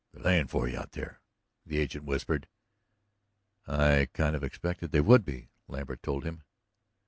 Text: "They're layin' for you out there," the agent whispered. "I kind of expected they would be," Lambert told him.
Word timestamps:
"They're 0.11 0.23
layin' 0.23 0.47
for 0.47 0.67
you 0.67 0.79
out 0.79 0.93
there," 0.93 1.21
the 1.63 1.77
agent 1.77 2.05
whispered. 2.05 2.47
"I 3.67 4.09
kind 4.13 4.35
of 4.35 4.43
expected 4.43 4.89
they 4.91 4.99
would 5.01 5.23
be," 5.23 5.51
Lambert 5.67 6.01
told 6.01 6.23
him. 6.23 6.41